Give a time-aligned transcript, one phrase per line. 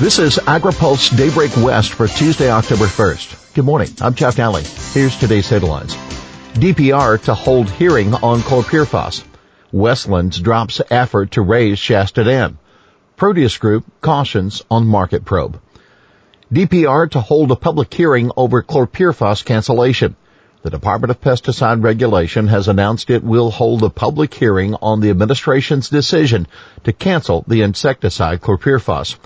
[0.00, 3.54] This is AgriPulse Daybreak West for Tuesday, October 1st.
[3.54, 3.88] Good morning.
[4.00, 4.64] I'm Jeff Nalley.
[4.92, 5.94] Here's today's headlines.
[6.54, 9.22] DPR to hold hearing on chlorpyrifos.
[9.70, 12.58] Westlands drops effort to raise Shasta Dam.
[13.16, 15.60] Produce Group cautions on market probe.
[16.52, 20.16] DPR to hold a public hearing over chlorpyrifos cancellation.
[20.62, 25.10] The Department of Pesticide Regulation has announced it will hold a public hearing on the
[25.10, 26.46] administration's decision
[26.84, 29.16] to cancel the insecticide chlorpyrifos.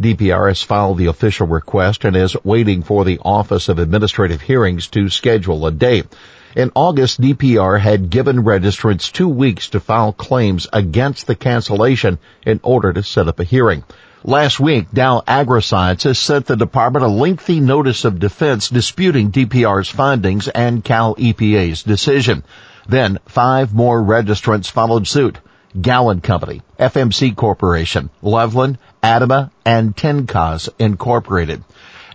[0.00, 4.86] DPR has filed the official request and is waiting for the Office of Administrative Hearings
[4.88, 6.06] to schedule a date.
[6.54, 12.60] In August, DPR had given registrants two weeks to file claims against the cancellation in
[12.62, 13.84] order to set up a hearing.
[14.24, 20.46] Last week, Dow AgroSciences sent the department a lengthy notice of defense disputing DPR's findings
[20.46, 22.44] and Cal EPA's decision.
[22.86, 25.38] Then five more registrants followed suit.
[25.80, 31.62] Gowan Company, FMC Corporation, Loveland, Adama, and Tenkoz Incorporated.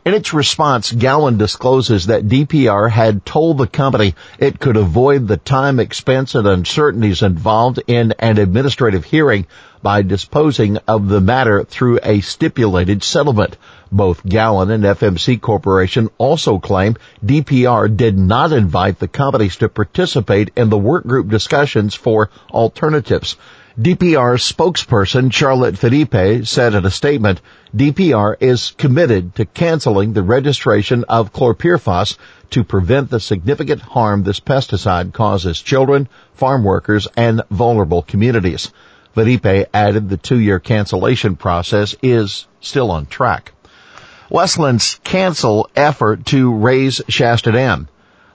[0.08, 5.36] In its response, Gowan discloses that DPR had told the company it could avoid the
[5.36, 9.48] time, expense, and uncertainties involved in an administrative hearing
[9.84, 13.58] by disposing of the matter through a stipulated settlement.
[13.92, 20.52] Both Gowan and FMC Corporation also claim DPR did not invite the companies to participate
[20.56, 23.36] in the workgroup discussions for alternatives.
[23.80, 27.42] DPR spokesperson Charlotte Fadipe said in a statement,
[27.76, 32.18] DPR is committed to canceling the registration of chlorpyrifos
[32.50, 38.72] to prevent the significant harm this pesticide causes children, farm workers, and vulnerable communities.
[39.16, 43.54] Fadipe added the two-year cancellation process is still on track.
[44.32, 47.90] Westland's cancel effort to raise Shasta Dam.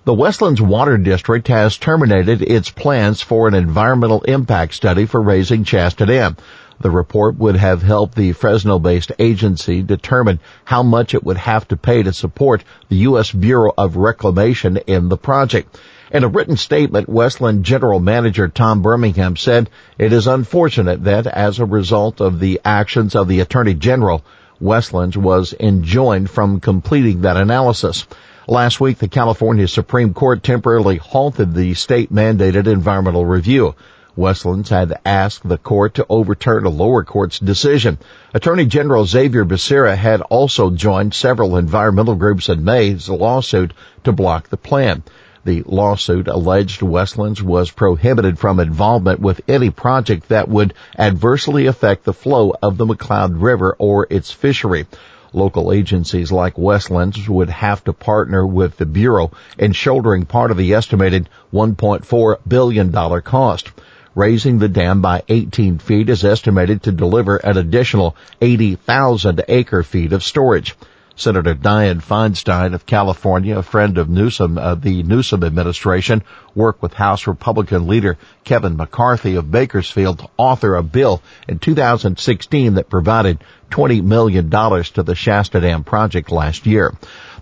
[0.04, 5.62] The Westlands Water District has terminated its plans for an environmental impact study for raising
[5.62, 6.36] Shasta Dam.
[6.80, 11.76] The report would have helped the Fresno-based agency determine how much it would have to
[11.76, 13.30] pay to support the U.S.
[13.30, 15.78] Bureau of Reclamation in the project.
[16.10, 21.60] In a written statement, Westland General Manager Tom Birmingham said it is unfortunate that as
[21.60, 24.24] a result of the actions of the Attorney General,
[24.58, 28.04] Westlands was enjoined from completing that analysis.
[28.48, 33.76] Last week, the California Supreme Court temporarily halted the state mandated environmental review.
[34.16, 37.98] Westlands had asked the court to overturn a lower court's decision.
[38.34, 44.48] Attorney General Xavier Becerra had also joined several environmental groups in May's lawsuit to block
[44.48, 45.04] the plan.
[45.44, 52.04] The lawsuit alleged Westlands was prohibited from involvement with any project that would adversely affect
[52.04, 54.86] the flow of the McCloud River or its fishery.
[55.34, 60.56] Local agencies like Westlands would have to partner with the Bureau in shouldering part of
[60.56, 63.72] the estimated $1.4 billion cost.
[64.14, 70.12] Raising the dam by 18 feet is estimated to deliver an additional 80,000 acre feet
[70.12, 70.76] of storage.
[71.16, 76.22] Senator Dianne Feinstein of California, a friend of Newsom, uh, the Newsom administration,
[76.54, 82.74] worked with House Republican leader Kevin McCarthy of Bakersfield to author a bill in 2016
[82.74, 86.92] that provided $20 million to the Shasta Dam project last year.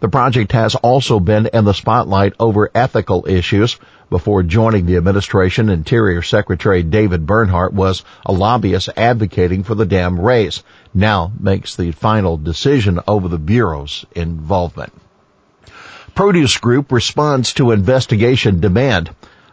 [0.00, 3.78] The project has also been in the spotlight over ethical issues.
[4.10, 10.18] Before joining the administration, Interior Secretary David Bernhardt was a lobbyist advocating for the dam
[10.18, 10.64] raise.
[10.92, 14.92] Now makes the final decision over the Bureau's involvement.
[16.16, 19.10] Produce Group responds to investigation demand.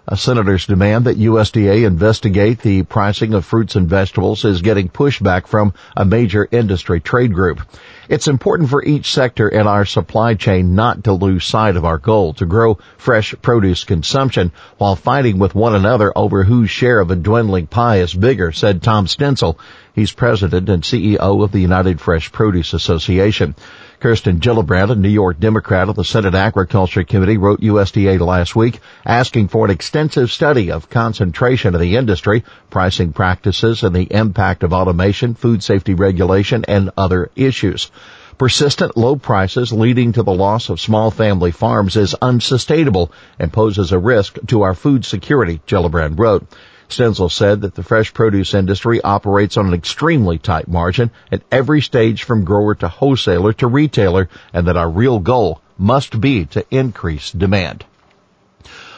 [0.07, 5.45] A senator's demand that USDA investigate the pricing of fruits and vegetables is getting pushback
[5.45, 7.61] from a major industry trade group.
[8.09, 11.97] It's important for each sector in our supply chain not to lose sight of our
[11.97, 17.11] goal to grow fresh produce consumption while fighting with one another over whose share of
[17.11, 19.57] a dwindling pie is bigger, said Tom Stenzel.
[19.97, 23.55] He's president and CEO of the United Fresh Produce Association.
[23.99, 28.79] Kirsten Gillibrand, a New York Democrat of the Senate Agriculture Committee, wrote USDA last week
[29.07, 34.61] asking for an extensive study of concentration of the industry, pricing practices, and the impact
[34.61, 37.89] of automation, food safety regulation, and other issues.
[38.37, 43.91] Persistent low prices leading to the loss of small family farms is unsustainable and poses
[43.91, 46.45] a risk to our food security, Gillibrand wrote.
[46.89, 51.81] Stenzel said that the fresh produce industry operates on an extremely tight margin at every
[51.81, 56.65] stage from grower to wholesaler to retailer and that our real goal must be to
[56.71, 57.85] increase demand.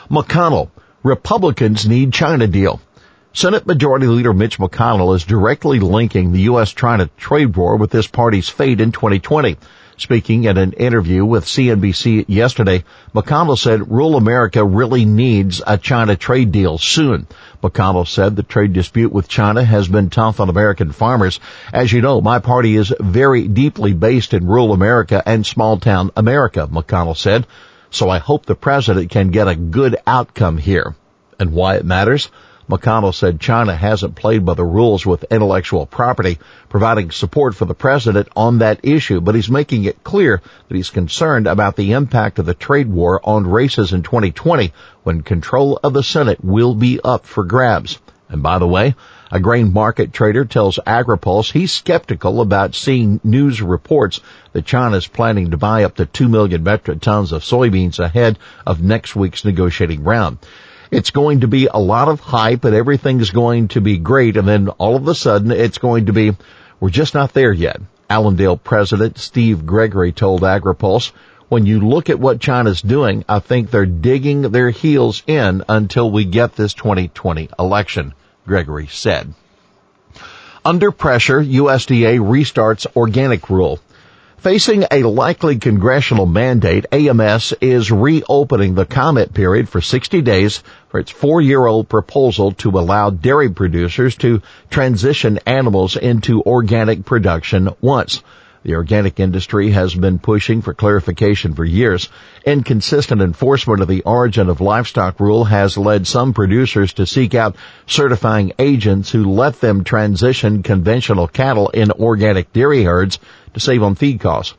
[0.10, 0.70] McConnell,
[1.04, 2.80] Republicans need China deal.
[3.32, 8.50] Senate Majority Leader Mitch McConnell is directly linking the U.S.-China trade war with this party's
[8.50, 9.58] fate in 2020.
[10.00, 16.16] Speaking at an interview with CNBC yesterday, McConnell said rural America really needs a China
[16.16, 17.28] trade deal soon.
[17.62, 21.42] McConnell said the trade dispute with China has been tough on American farmers.
[21.74, 26.12] As you know, my party is very deeply based in rural America and small town
[26.16, 27.46] America, McConnell said.
[27.92, 30.96] So I hope the president can get a good outcome here.
[31.38, 32.32] And why it matters?
[32.70, 36.38] McConnell said China hasn't played by the rules with intellectual property,
[36.70, 40.92] providing support for the president on that issue, but he's making it clear that he's
[40.92, 44.72] concerned about the impact of the trade war on races in 2020
[45.02, 47.98] when control of the Senate will be up for grabs.
[48.30, 48.94] And by the way,
[49.32, 54.22] a grain market trader tells AgriPulse he's skeptical about seeing news reports
[54.54, 58.38] that China is planning to buy up to 2 million metric tons of soybeans ahead
[58.68, 60.38] of next week's negotiating round
[60.92, 64.38] it's going to be a lot of hype and everything's going to be great.
[64.38, 66.36] And then all of a sudden it's going to be,
[66.80, 67.80] we're just not there yet.
[68.10, 71.12] Allendale President Steve Georgy told AgriPulse,
[71.48, 76.12] when you look at what China's doing, I think they're digging their heels in until
[76.12, 78.14] we get this 2020 election,
[78.48, 79.34] Georgy said.
[80.64, 83.80] Under pressure, USDA restarts organic rule.
[84.42, 91.02] Facing a likely congressional mandate, AMS is reopening the comment period for 60 days for
[91.02, 98.24] its four-year-old proposal to allow dairy producers to transition animals into organic production once.
[98.62, 102.10] The organic industry has been pushing for clarification for years.
[102.46, 107.56] Inconsistent enforcement of the origin of livestock rule has led some producers to seek out
[107.86, 113.18] certifying agents who let them transition conventional cattle in organic dairy herds
[113.54, 114.56] to save on feed costs.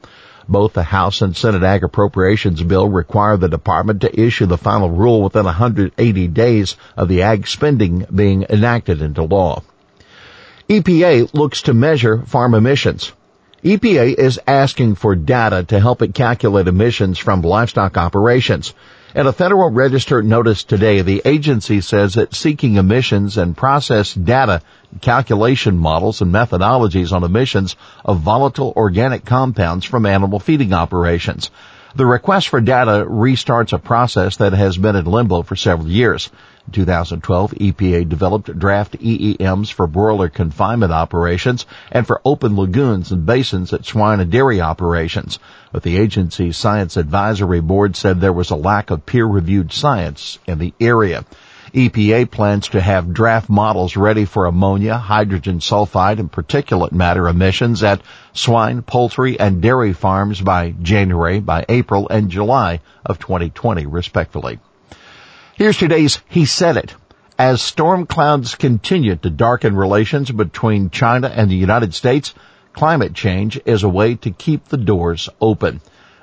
[0.48, 4.88] Both the House and Senate Ag Appropriations Bill require the department to issue the final
[4.88, 9.62] rule within 180 days of the ag spending being enacted into law.
[10.70, 13.12] EPA looks to measure farm emissions.
[13.62, 18.72] EPA is asking for data to help it calculate emissions from livestock operations.
[19.14, 24.62] In a Federal Register notice today, the agency says it's seeking emissions and process data,
[25.02, 31.50] calculation models, and methodologies on emissions of volatile organic compounds from animal feeding operations.
[31.92, 36.30] The request for data restarts a process that has been in limbo for several years.
[36.68, 43.26] In 2012, EPA developed draft EEMs for broiler confinement operations and for open lagoons and
[43.26, 45.40] basins at swine and dairy operations.
[45.72, 50.58] But the agency's science advisory board said there was a lack of peer-reviewed science in
[50.58, 51.24] the area.
[51.72, 57.82] EPA plans to have draft models ready for ammonia, hydrogen sulfide, and particulate matter emissions
[57.82, 58.02] at
[58.32, 64.58] swine, poultry, and dairy farms by January, by April, and July of 2020, respectively.
[65.54, 66.94] Here's today's He Said It.
[67.38, 72.34] As storm clouds continue to darken relations between China and the United States,
[72.72, 75.80] climate change is a way to keep the doors open.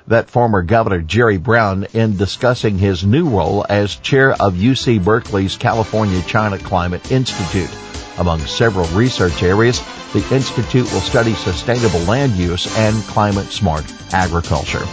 [0.08, 5.58] That former Governor Jerry Brown in discussing his new role as chair of UC Berkeley's
[5.58, 7.68] California China Climate Institute.
[8.16, 9.82] Among several research areas,
[10.14, 13.84] the Institute will study sustainable land use and climate smart
[14.14, 14.86] agriculture.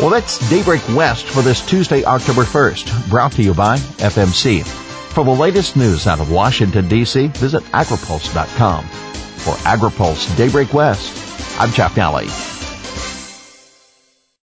[0.00, 4.64] Well, that's Daybreak West for this Tuesday, October 1st, brought to you by FMC.
[4.64, 8.84] For the latest news out of Washington, D.C., visit agripulse.com.
[8.84, 12.55] For AgriPulse Daybreak West, I'm Jeff Nalley.